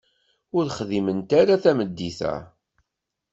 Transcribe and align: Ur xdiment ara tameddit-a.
Ur 0.57 0.65
xdiment 0.77 1.29
ara 1.41 1.61
tameddit-a. 1.63 2.33